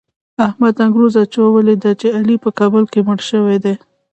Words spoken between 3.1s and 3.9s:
شوی دی.